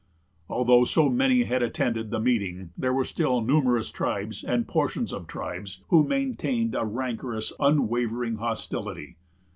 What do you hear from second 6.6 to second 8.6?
a rancorous, unwavering